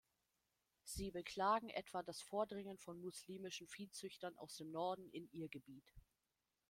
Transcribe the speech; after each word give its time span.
Sie 0.81 1.11
beklagen 1.11 1.69
etwa 1.69 2.01
das 2.01 2.23
Vordringen 2.23 2.79
von 2.79 2.99
muslimischen 2.99 3.67
Viehzüchtern 3.67 4.35
aus 4.39 4.55
dem 4.55 4.71
Norden 4.71 5.07
in 5.11 5.29
ihr 5.31 5.47
Gebiet. 5.47 5.85